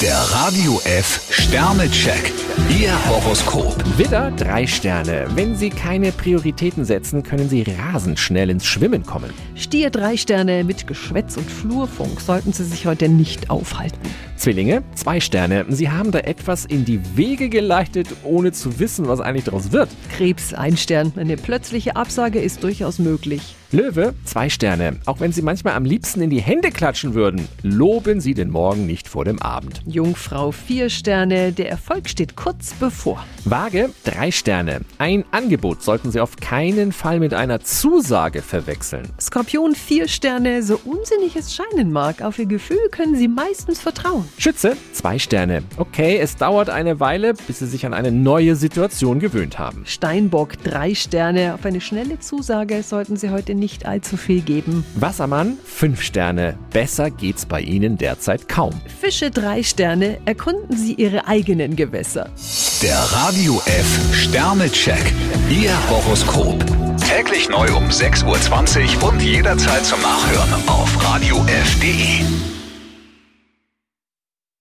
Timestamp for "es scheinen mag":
41.36-42.22